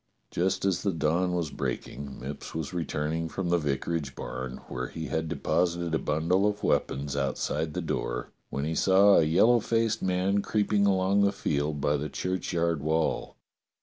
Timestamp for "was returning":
2.55-3.29